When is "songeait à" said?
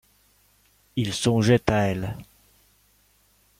1.13-1.83